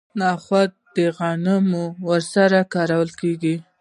نخود 0.21 0.69
د 0.95 0.97
غنمو 1.17 1.85
وروسته 2.07 2.59
کرل 2.73 3.09
کیږي. 3.19 3.55